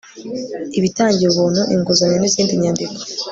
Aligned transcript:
ibitangiwe 0.77 1.29
ubuntu 1.31 1.61
inguzanyo 1.73 2.17
n 2.19 2.25
izindi 2.29 2.53
nyandiko 2.61 2.97